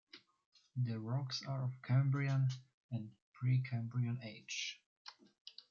[0.77, 2.47] The rocks are of Cambrian
[2.89, 4.81] and Precambrian age.